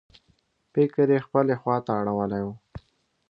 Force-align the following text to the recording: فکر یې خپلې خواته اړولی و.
فکر 0.73 1.07
یې 1.13 1.19
خپلې 1.25 1.55
خواته 1.61 1.91
اړولی 1.99 2.41
و. 2.45 2.47